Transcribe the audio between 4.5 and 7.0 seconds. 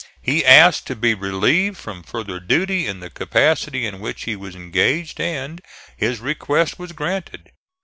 engaged and his request was